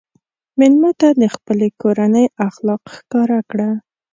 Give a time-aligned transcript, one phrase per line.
[0.59, 3.69] مېلمه ته د خپلې کورنۍ اخلاق ښکاره کړه.